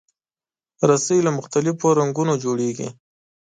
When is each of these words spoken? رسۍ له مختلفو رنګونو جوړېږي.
رسۍ 0.89 1.19
له 1.25 1.31
مختلفو 1.37 1.87
رنګونو 1.99 2.33
جوړېږي. 2.43 2.89